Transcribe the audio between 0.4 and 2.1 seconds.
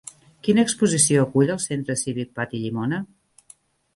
Quina exposició acull el Centre